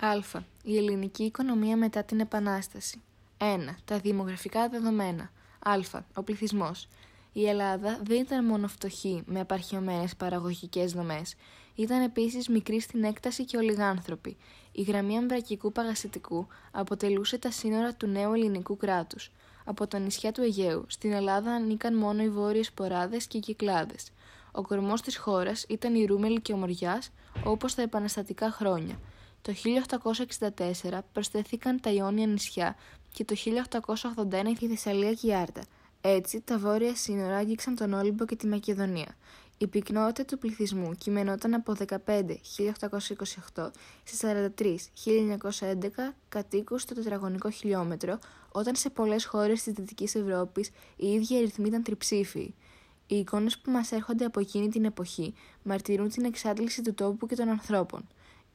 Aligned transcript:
Α. 0.00 0.42
Η 0.62 0.76
ελληνική 0.76 1.22
οικονομία 1.22 1.76
μετά 1.76 2.04
την 2.04 2.20
Επανάσταση. 2.20 3.02
1. 3.38 3.44
Τα 3.84 3.98
δημογραφικά 3.98 4.68
δεδομένα. 4.68 5.30
Α. 5.58 6.02
Ο 6.14 6.22
πληθυσμός. 6.22 6.88
Η 7.32 7.48
Ελλάδα 7.48 8.00
δεν 8.02 8.20
ήταν 8.20 8.44
μόνο 8.44 8.68
φτωχή 8.68 9.22
με 9.26 9.40
απαρχιωμένε 9.40 10.04
παραγωγικές 10.16 10.92
δομές. 10.92 11.34
Ήταν 11.74 12.02
επίσης 12.02 12.48
μικρή 12.48 12.80
στην 12.80 13.04
έκταση 13.04 13.44
και 13.44 13.56
ολιγάνθρωπη. 13.56 14.36
Η 14.72 14.82
γραμμή 14.82 15.16
αμβρακικού 15.16 15.72
παγασιτικού 15.72 16.46
αποτελούσε 16.70 17.38
τα 17.38 17.50
σύνορα 17.50 17.94
του 17.94 18.06
νέου 18.06 18.32
ελληνικού 18.32 18.76
κράτους. 18.76 19.30
Από 19.64 19.86
τα 19.86 19.98
νησιά 19.98 20.32
του 20.32 20.42
Αιγαίου 20.42 20.84
στην 20.88 21.12
Ελλάδα 21.12 21.50
ανήκαν 21.52 21.96
μόνο 21.96 22.22
οι 22.22 22.28
βόρειες 22.28 22.72
ποράδες 22.72 23.26
και 23.26 23.36
οι 23.36 23.40
κυκλάδες. 23.40 24.10
Ο 24.52 24.62
κορμός 24.62 25.02
της 25.02 25.16
χώρας 25.16 25.64
ήταν 25.68 25.94
η 25.94 26.04
Ρούμελη 26.04 26.40
και 26.40 26.52
ο 26.52 26.56
Μοριάς, 26.56 27.10
όπως 27.44 27.74
τα 27.74 27.82
επαναστατικά 27.82 28.50
χρόνια. 28.50 28.98
Το 29.42 29.52
1864 30.84 30.98
προσθέθηκαν 31.12 31.80
τα 31.80 31.90
Ιόνια 31.90 32.26
νησιά 32.26 32.76
και 33.12 33.24
το 33.24 33.34
1881 33.34 34.60
η 34.60 34.66
Θεσσαλία 34.66 35.12
και 35.12 35.26
η 35.26 35.34
Άρτα. 35.34 35.62
Έτσι, 36.00 36.40
τα 36.40 36.58
βόρεια 36.58 36.96
σύνορα 36.96 37.36
άγγιξαν 37.36 37.76
τον 37.76 37.92
Όλυμπο 37.92 38.24
και 38.24 38.36
τη 38.36 38.46
Μακεδονία. 38.46 39.16
Η 39.58 39.66
πυκνότητα 39.66 40.24
του 40.24 40.38
πληθυσμού 40.38 40.94
κειμενόταν 40.94 41.54
από 41.54 41.74
15.828 41.88 43.70
σε 44.04 44.52
43.911 44.58 45.88
κατοίκους 46.28 46.82
στο 46.82 46.94
τετραγωνικό 46.94 47.50
χιλιόμετρο, 47.50 48.18
όταν 48.52 48.76
σε 48.76 48.90
πολλές 48.90 49.24
χώρες 49.24 49.62
της 49.62 49.72
Δυτικής 49.72 50.14
Ευρώπης 50.14 50.70
οι 50.96 51.06
ίδιοι 51.06 51.36
αριθμοί 51.36 51.68
ήταν 51.68 51.82
τριψήφιοι. 51.82 52.54
Οι 53.06 53.16
εικόνες 53.16 53.58
που 53.58 53.70
μας 53.70 53.92
έρχονται 53.92 54.24
από 54.24 54.40
εκείνη 54.40 54.68
την 54.68 54.84
εποχή 54.84 55.34
μαρτυρούν 55.62 56.08
την 56.08 56.24
εξάντληση 56.24 56.82
του 56.82 56.94
τόπου 56.94 57.26
και 57.26 57.34
των 57.34 57.48
ανθρώπων. 57.48 58.08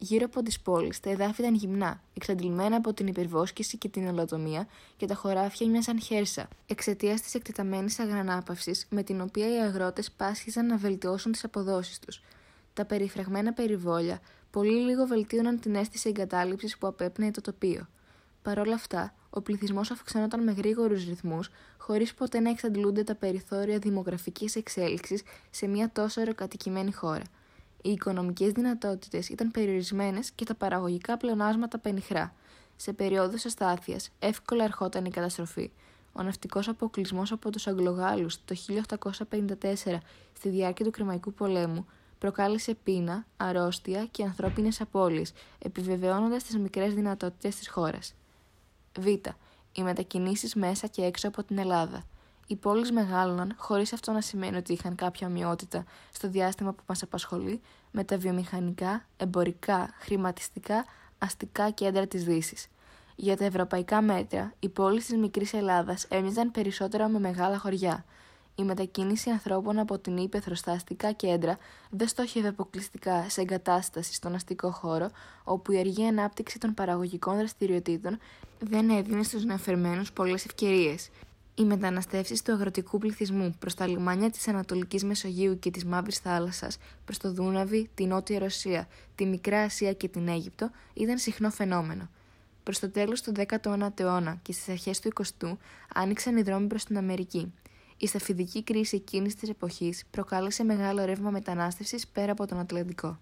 Γύρω 0.03 0.25
από 0.25 0.41
τις 0.41 0.59
πόλεις 0.59 0.99
τα 0.99 1.09
εδάφη 1.09 1.41
ήταν 1.41 1.55
γυμνά, 1.55 2.01
εξαντλημένα 2.13 2.75
από 2.75 2.93
την 2.93 3.07
υπερβόσκηση 3.07 3.77
και 3.77 3.89
την 3.89 4.07
ολοτομία 4.07 4.67
και 4.97 5.05
τα 5.05 5.15
χωράφια 5.15 5.67
μοιάζαν 5.67 6.01
χέρσα, 6.01 6.47
εξαιτίας 6.67 7.21
της 7.21 7.33
εκτεταμένης 7.33 7.99
αγρανάπαυσης 7.99 8.87
με 8.89 9.03
την 9.03 9.21
οποία 9.21 9.55
οι 9.55 9.59
αγρότες 9.59 10.11
πάσχιζαν 10.11 10.65
να 10.65 10.77
βελτιώσουν 10.77 11.31
τις 11.31 11.43
αποδόσεις 11.43 11.99
τους. 11.99 12.21
Τα 12.73 12.85
περιφραγμένα 12.85 13.53
περιβόλια 13.53 14.19
πολύ 14.51 14.79
λίγο 14.79 15.05
βελτίωναν 15.05 15.59
την 15.59 15.75
αίσθηση 15.75 16.09
εγκατάλειψης 16.09 16.77
που 16.77 16.87
απέπνεε 16.87 17.31
το 17.31 17.41
τοπίο. 17.41 17.87
Παρ' 18.41 18.59
όλα 18.59 18.73
αυτά, 18.73 19.13
ο 19.29 19.41
πληθυσμός 19.41 19.91
αυξανόταν 19.91 20.43
με 20.43 20.51
γρήγορους 20.51 21.05
ρυθμούς, 21.05 21.49
χωρίς 21.77 22.13
ποτέ 22.13 22.39
να 22.39 22.49
εξαντλούνται 22.49 23.03
τα 23.03 23.15
περιθώρια 23.15 23.77
δημογραφικής 23.77 24.55
εξέλιξης 24.55 25.23
σε 25.49 25.67
μια 25.67 25.89
τόσο 25.93 26.19
αεροκατοικημένη 26.19 26.91
χώρα. 26.91 27.23
Οι 27.85 27.91
οικονομικές 27.91 28.51
δυνατότητες 28.51 29.29
ήταν 29.29 29.51
περιορισμένες 29.51 30.31
και 30.31 30.45
τα 30.45 30.55
παραγωγικά 30.55 31.17
πλεονάσματα 31.17 31.79
πενιχρά. 31.79 32.33
Σε 32.75 32.93
περίοδου 32.93 33.35
αστάθειας 33.45 34.09
εύκολα 34.19 34.63
ερχόταν 34.63 35.05
η 35.05 35.09
καταστροφή. 35.09 35.71
Ο 36.13 36.23
ναυτικός 36.23 36.67
αποκλεισμός 36.67 37.31
από 37.31 37.49
τους 37.49 37.67
Αγγλογάλους 37.67 38.45
το 38.45 38.55
1854 38.55 39.97
στη 40.33 40.49
διάρκεια 40.49 40.85
του 40.85 40.91
Κρημαϊκού 40.91 41.33
πολέμου 41.33 41.85
προκάλεσε 42.19 42.73
πείνα, 42.83 43.25
αρρώστια 43.37 44.05
και 44.05 44.23
ανθρώπινες 44.23 44.81
απώλειες, 44.81 45.33
επιβεβαιώνοντας 45.59 46.43
τις 46.43 46.57
μικρές 46.57 46.93
δυνατότητες 46.93 47.55
της 47.55 47.69
χώρας. 47.69 48.13
Β. 48.99 49.07
Οι 49.71 49.83
μετακινήσεις 49.83 50.55
μέσα 50.55 50.87
και 50.87 51.03
έξω 51.03 51.27
από 51.27 51.43
την 51.43 51.57
Ελλάδα. 51.57 52.03
Οι 52.47 52.55
πόλεις 52.55 52.91
μεγάλωναν 52.91 53.53
χωρίς 53.57 53.93
αυτό 53.93 54.11
να 54.11 54.21
σημαίνει 54.21 54.57
ότι 54.57 54.73
είχαν 54.73 54.95
κάποια 54.95 55.27
ομοιότητα 55.27 55.83
στο 56.13 56.29
διάστημα 56.29 56.73
που 56.73 56.83
μας 56.87 57.03
απασχολεί 57.03 57.61
με 57.91 58.03
τα 58.03 58.17
βιομηχανικά, 58.17 59.05
εμπορικά, 59.17 59.89
χρηματιστικά, 59.99 60.85
αστικά 61.17 61.69
κέντρα 61.69 62.07
της 62.07 62.23
δύσης. 62.23 62.67
Για 63.15 63.37
τα 63.37 63.45
ευρωπαϊκά 63.45 64.01
μέτρα, 64.01 64.53
οι 64.59 64.69
πόλεις 64.69 65.05
της 65.05 65.17
μικρής 65.17 65.53
Ελλάδας 65.53 66.03
έμοιαζαν 66.09 66.51
περισσότερο 66.51 67.07
με 67.07 67.19
μεγάλα 67.19 67.59
χωριά. 67.59 68.05
Η 68.55 68.63
μετακίνηση 68.63 69.29
ανθρώπων 69.29 69.79
από 69.79 69.99
την 69.99 70.17
ύπεθρο 70.17 70.55
στα 70.55 70.71
αστικά 70.71 71.11
κέντρα 71.11 71.57
δεν 71.89 72.07
στόχευε 72.07 72.47
αποκλειστικά 72.47 73.29
σε 73.29 73.41
εγκατάσταση 73.41 74.13
στον 74.13 74.35
αστικό 74.35 74.71
χώρο, 74.71 75.09
όπου 75.43 75.71
η 75.71 75.79
αργή 75.79 76.05
ανάπτυξη 76.05 76.59
των 76.59 76.73
παραγωγικών 76.73 77.37
δραστηριοτήτων 77.37 78.17
δεν 78.59 78.89
έδινε 78.89 79.23
στους 79.23 79.43
νεοφερμένους 79.43 80.11
πολλές 80.11 80.45
ευκαιρίες. 80.45 81.09
Οι 81.55 81.63
μεταναστεύσεις 81.63 82.41
του 82.41 82.51
αγροτικού 82.51 82.97
πληθυσμού 82.97 83.55
προς 83.59 83.73
τα 83.73 83.87
λιμάνια 83.87 84.29
της 84.29 84.47
Ανατολικής 84.47 85.03
Μεσογείου 85.03 85.59
και 85.59 85.71
της 85.71 85.85
Μαύρης 85.85 86.17
Θάλασσας, 86.17 86.77
προς 87.05 87.17
το 87.17 87.33
Δούναβι, 87.33 87.89
τη 87.93 88.05
Νότια 88.05 88.39
Ρωσία, 88.39 88.87
τη 89.15 89.25
Μικρά 89.25 89.61
Ασία 89.61 89.93
και 89.93 90.07
την 90.07 90.27
Αίγυπτο 90.27 90.69
ήταν 90.93 91.17
συχνό 91.17 91.49
φαινόμενο. 91.49 92.09
Προς 92.63 92.79
το 92.79 92.89
τέλος 92.89 93.21
του 93.21 93.31
19ου 93.35 93.99
αιώνα 93.99 94.39
και 94.41 94.53
στις 94.53 94.69
αρχές 94.69 94.99
του 94.99 95.09
20ου 95.15 95.57
άνοιξαν 95.93 96.37
οι 96.37 96.41
δρόμοι 96.41 96.67
προς 96.67 96.83
την 96.83 96.97
Αμερική. 96.97 97.53
Η 97.97 98.07
σταφιδική 98.07 98.63
κρίση 98.63 98.95
εκείνης 98.95 99.35
της 99.35 99.49
εποχής 99.49 100.03
προκάλεσε 100.11 100.63
μεγάλο 100.63 101.05
ρεύμα 101.05 101.29
μετανάστευσης 101.29 102.07
πέρα 102.07 102.31
από 102.31 102.47
τον 102.47 102.59
Ατλαντικό. 102.59 103.19